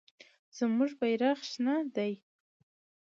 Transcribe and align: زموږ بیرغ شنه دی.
زموږ 0.57 0.91
بیرغ 0.99 1.39
شنه 1.51 1.75
دی. 1.95 2.13